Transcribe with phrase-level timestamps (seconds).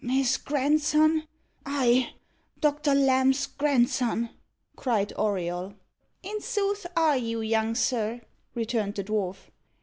[0.03, 1.27] "His grandson!
[1.63, 2.15] I
[2.59, 4.31] Doctor Lamb's grandson!"
[4.75, 5.75] cried Auriol.
[6.23, 8.21] "In sooth are you, young sir,"
[8.55, 9.51] returned the dwarf.